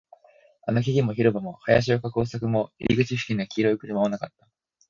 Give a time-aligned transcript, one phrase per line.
[0.65, 4.47] あの木々も、広場も、林を囲う柵も、入り口付近の黄色い車もなかった